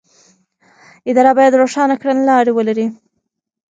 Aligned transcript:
اداره 1.09 1.31
باید 1.37 1.59
روښانه 1.61 1.95
کړنلارې 2.01 2.51
ولري. 2.53 2.87